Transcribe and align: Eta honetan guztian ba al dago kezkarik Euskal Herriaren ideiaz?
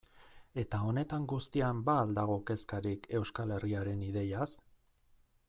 Eta 0.61 0.77
honetan 0.85 1.27
guztian 1.33 1.83
ba 1.89 1.95
al 2.05 2.15
dago 2.21 2.39
kezkarik 2.53 3.07
Euskal 3.21 3.55
Herriaren 3.59 4.03
ideiaz? 4.09 4.51